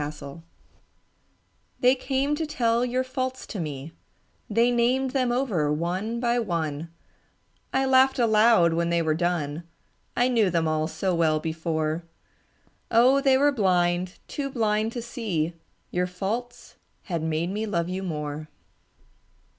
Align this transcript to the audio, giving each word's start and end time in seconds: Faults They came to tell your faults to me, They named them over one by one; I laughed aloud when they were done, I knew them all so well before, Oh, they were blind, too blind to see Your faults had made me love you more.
Faults 0.01 0.41
They 1.79 1.93
came 1.93 2.33
to 2.33 2.47
tell 2.47 2.83
your 2.83 3.03
faults 3.03 3.45
to 3.45 3.59
me, 3.59 3.91
They 4.49 4.71
named 4.71 5.11
them 5.11 5.31
over 5.31 5.71
one 5.71 6.19
by 6.19 6.39
one; 6.39 6.89
I 7.71 7.85
laughed 7.85 8.17
aloud 8.17 8.73
when 8.73 8.89
they 8.89 9.03
were 9.03 9.13
done, 9.13 9.61
I 10.17 10.27
knew 10.27 10.49
them 10.49 10.67
all 10.67 10.87
so 10.87 11.13
well 11.13 11.39
before, 11.39 12.01
Oh, 12.89 13.21
they 13.21 13.37
were 13.37 13.51
blind, 13.51 14.17
too 14.27 14.49
blind 14.49 14.91
to 14.93 15.03
see 15.03 15.53
Your 15.91 16.07
faults 16.07 16.77
had 17.03 17.21
made 17.21 17.51
me 17.51 17.67
love 17.67 17.87
you 17.87 18.01
more. 18.01 18.47